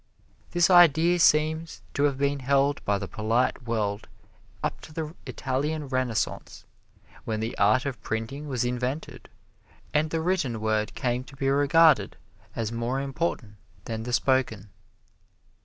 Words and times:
This 0.49 0.71
idea 0.71 1.19
seems 1.19 1.83
to 1.93 2.05
have 2.05 2.17
been 2.17 2.39
held 2.39 2.83
by 2.85 2.97
the 2.97 3.07
polite 3.07 3.61
world 3.67 4.07
up 4.63 4.81
to 4.81 4.91
the 4.91 5.13
Italian 5.27 5.87
Renaissance, 5.89 6.65
when 7.23 7.39
the 7.39 7.55
art 7.59 7.85
of 7.85 8.01
printing 8.01 8.47
was 8.47 8.65
invented 8.65 9.29
and 9.93 10.09
the 10.09 10.19
written 10.21 10.59
word 10.59 10.95
came 10.95 11.23
to 11.25 11.35
be 11.35 11.49
regarded 11.49 12.17
as 12.55 12.71
more 12.71 12.99
important 12.99 13.57
than 13.85 14.01
the 14.01 14.11
spoken. 14.11 14.71